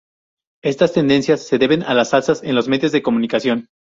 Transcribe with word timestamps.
Estas 0.63 0.93
tendencias 0.93 1.47
se 1.47 1.59
deben 1.59 1.83
a 1.83 1.93
las 1.93 2.15
alzas 2.15 2.41
en 2.41 2.55
los 2.55 2.67
medios 2.67 2.91
de 2.91 3.03
comunicación. 3.03 3.67